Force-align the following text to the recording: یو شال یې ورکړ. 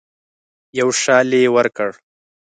یو 0.79 0.89
شال 1.01 1.29
یې 1.39 1.49
ورکړ. 1.55 1.89